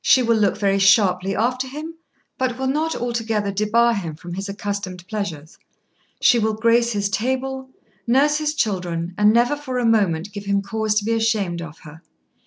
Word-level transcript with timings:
She 0.00 0.22
will 0.22 0.38
look 0.38 0.56
very 0.56 0.78
sharply 0.78 1.36
after 1.36 1.68
him, 1.68 1.96
but 2.38 2.58
will 2.58 2.68
not 2.68 2.96
altogether 2.96 3.52
debar 3.52 3.92
him 3.92 4.14
from 4.14 4.32
his 4.32 4.48
accustomed 4.48 5.06
pleasures. 5.08 5.58
She 6.22 6.38
will 6.38 6.54
grace 6.54 6.92
his 6.92 7.10
table, 7.10 7.68
nurse 8.06 8.38
his 8.38 8.54
children, 8.54 9.12
and 9.18 9.30
never 9.30 9.56
for 9.56 9.78
a 9.78 9.84
moment 9.84 10.32
give 10.32 10.46
him 10.46 10.62
cause 10.62 10.94
to 11.00 11.04
be 11.04 11.12
ashamed 11.12 11.60
of 11.60 11.80
her. 11.80 12.00